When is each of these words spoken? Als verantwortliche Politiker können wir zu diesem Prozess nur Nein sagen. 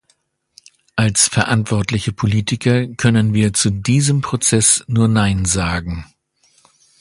Als 0.95 1.27
verantwortliche 1.27 2.11
Politiker 2.11 2.87
können 2.87 3.35
wir 3.35 3.53
zu 3.53 3.69
diesem 3.69 4.21
Prozess 4.21 4.83
nur 4.87 5.07
Nein 5.07 5.45
sagen. 5.45 6.07